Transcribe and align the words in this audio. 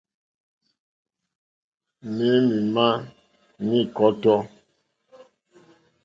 Mɛ̄ 2.15 2.33
mì 2.47 2.57
màá 2.73 2.91
ní 3.67 3.79
kɔ́tɔ́. 3.95 4.37